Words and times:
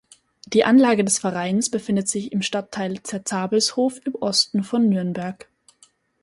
Die 0.47 0.63
Anlage 0.65 1.03
des 1.03 1.19
Vereins 1.19 1.69
befindet 1.69 2.09
sich 2.09 2.31
im 2.31 2.41
Stadtteil 2.41 3.03
Zerzabelshof 3.03 4.03
im 4.03 4.15
Osten 4.15 4.63
von 4.63 4.89
Nürnberg. 4.89 5.47